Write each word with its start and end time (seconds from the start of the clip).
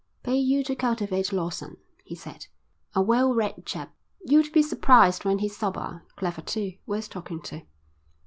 "Pay 0.23 0.37
you 0.37 0.63
to 0.63 0.73
cultivate 0.75 1.31
Lawson," 1.31 1.77
he 2.03 2.15
said. 2.15 2.47
"A 2.95 3.03
well 3.03 3.35
read 3.35 3.67
chap. 3.67 3.93
You'd 4.25 4.51
be 4.51 4.63
surprised 4.63 5.25
when 5.25 5.37
he's 5.37 5.55
sober. 5.55 6.01
Clever 6.15 6.41
too. 6.41 6.73
Worth 6.87 7.11
talking 7.11 7.39
to." 7.43 7.61